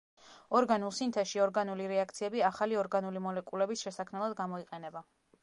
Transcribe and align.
ორგანულ 0.59 0.93
სინთეზში 0.99 1.41
ორგანული 1.43 1.85
რეაქციები 1.91 2.41
ახალი 2.49 2.81
ორგანული 2.85 3.23
მოლეკულების 3.27 3.87
შესაქმნელად 3.87 4.39
გამოიყენება. 4.43 5.07